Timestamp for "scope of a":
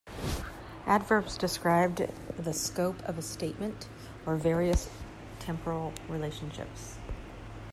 2.53-3.21